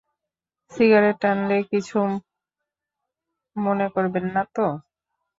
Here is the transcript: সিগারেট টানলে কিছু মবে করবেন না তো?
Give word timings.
সিগারেট 0.71 1.15
টানলে 1.21 1.57
কিছু 1.71 1.97
মবে 3.55 3.87
করবেন 3.95 4.25
না 4.35 4.43
তো? 4.55 4.65